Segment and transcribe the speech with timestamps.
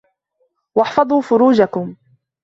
[0.75, 1.95] وَاحْفَظُوا فُرُوجَكُمْ